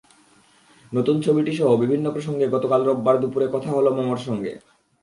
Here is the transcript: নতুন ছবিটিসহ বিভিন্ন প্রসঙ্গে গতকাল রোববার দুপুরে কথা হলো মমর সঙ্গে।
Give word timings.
নতুন 0.91 1.15
ছবিটিসহ 1.21 1.67
বিভিন্ন 1.75 2.05
প্রসঙ্গে 2.11 2.45
গতকাল 2.47 2.81
রোববার 2.83 3.15
দুপুরে 3.21 3.47
কথা 3.47 3.69
হলো 3.69 3.89
মমর 3.95 4.17
সঙ্গে। 4.17 4.51